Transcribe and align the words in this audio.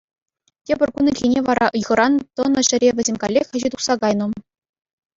Тепӗр 0.65 0.89
кун 0.93 1.05
ирхине 1.09 1.39
вара 1.49 1.67
ыйхӑран 1.79 2.13
тӑнӑ 2.39 2.61
ҫӗре 2.71 2.89
вӗсем 2.99 3.15
каллех 3.25 3.47
ӗҫе 3.55 3.69
тухса 3.75 3.93
кайнӑ. 4.05 4.27